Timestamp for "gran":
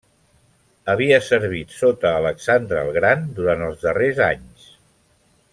2.97-3.23